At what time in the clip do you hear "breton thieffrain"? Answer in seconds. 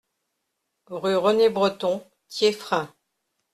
1.51-2.91